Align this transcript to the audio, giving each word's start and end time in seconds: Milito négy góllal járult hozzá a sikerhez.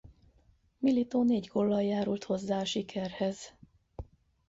Milito 0.81 1.23
négy 1.23 1.47
góllal 1.53 1.81
járult 1.81 2.23
hozzá 2.23 2.59
a 2.59 2.65
sikerhez. 2.65 3.53